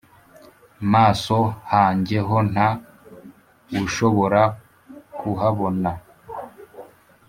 [0.91, 1.37] maso
[1.71, 2.69] hanjye ho nta
[3.71, 4.41] wushobora
[5.19, 5.99] kuhabona n